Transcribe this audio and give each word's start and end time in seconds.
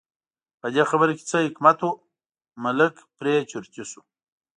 په 0.59 0.67
دې 0.73 0.83
خبره 0.91 1.11
کې 1.17 1.23
څه 1.31 1.37
حکمت 1.47 1.77
و، 1.85 1.89
ملک 2.63 2.95
پرې 3.17 3.35
چرتي 3.51 3.83
شو. 3.89 4.01